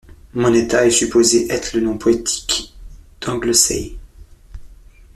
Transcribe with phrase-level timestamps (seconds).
[0.33, 2.73] Moneta est supposé être le nom poétique
[3.23, 3.91] d'Anglesey.